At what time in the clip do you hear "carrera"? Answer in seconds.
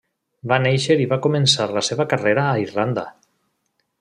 2.15-2.49